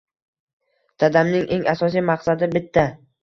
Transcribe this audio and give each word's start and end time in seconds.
Dadamning 1.03 1.45
eng 1.57 1.63
asosiy 1.75 2.05
maqsadi 2.09 2.51
bitta. 2.57 2.89